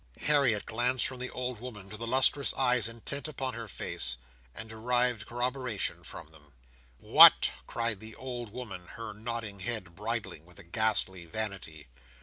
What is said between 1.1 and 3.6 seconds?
the old woman to the lustrous eyes intent upon